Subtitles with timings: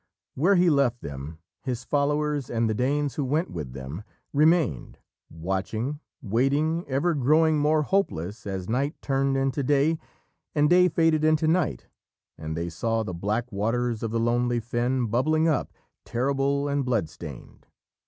[0.33, 4.01] Where he left them, his followers, and the Danes who went with them,
[4.33, 4.97] remained,
[5.29, 9.99] watching, waiting, ever growing more hopeless as night turned into day,
[10.55, 11.85] and day faded into night,
[12.35, 15.71] and they saw the black waters of the lonely fen bubbling up,
[16.03, 17.67] terrible and blood stained.